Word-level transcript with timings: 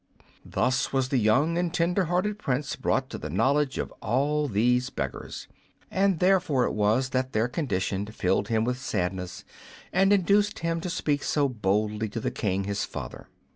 Thus 0.43 0.91
was 0.91 1.09
the 1.09 1.19
young 1.19 1.59
and 1.59 1.71
tender 1.71 2.05
hearted 2.05 2.39
Prince 2.39 2.75
brought 2.75 3.07
to 3.11 3.23
a 3.23 3.29
knowledge 3.29 3.77
of 3.77 3.91
all 4.01 4.47
these 4.47 4.89
beggars, 4.89 5.47
and 5.91 6.17
therefore 6.17 6.63
it 6.65 6.73
was 6.73 7.09
that 7.09 7.33
their 7.33 7.47
condition 7.47 8.07
filled 8.07 8.47
him 8.47 8.63
with 8.63 8.79
sadness 8.79 9.45
and 9.93 10.11
induced 10.11 10.57
him 10.57 10.81
to 10.81 10.89
speak 10.89 11.21
so 11.21 11.47
boldly 11.47 12.09
to 12.09 12.19
the 12.19 12.31
King, 12.31 12.63
his 12.63 12.83
father. 12.83 13.27